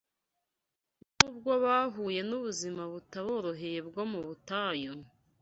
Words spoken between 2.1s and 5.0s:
n’ubuzima butaboroheye bwo mu butayu,